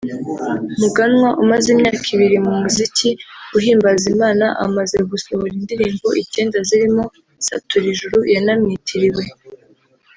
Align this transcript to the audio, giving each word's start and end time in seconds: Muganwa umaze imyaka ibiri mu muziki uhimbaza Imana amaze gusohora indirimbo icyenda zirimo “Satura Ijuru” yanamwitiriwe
Muganwa 0.79 1.29
umaze 1.43 1.67
imyaka 1.75 2.05
ibiri 2.15 2.37
mu 2.45 2.51
muziki 2.61 3.09
uhimbaza 3.57 4.05
Imana 4.13 4.45
amaze 4.65 4.97
gusohora 5.11 5.53
indirimbo 5.61 6.07
icyenda 6.21 6.57
zirimo 6.67 7.03
“Satura 7.45 7.85
Ijuru” 7.93 8.17
yanamwitiriwe 8.33 9.23